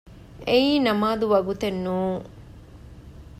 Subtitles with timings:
[0.47, 2.23] އެއީ ނަމާދު ވަގުތެއް ނޫން